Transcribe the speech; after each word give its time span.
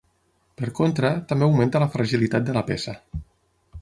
Per 0.61 0.69
contra, 0.79 1.11
també 1.31 1.47
augmenta 1.49 1.81
la 1.85 1.91
fragilitat 1.97 2.49
de 2.49 2.57
la 2.59 2.65
peça. 2.71 2.97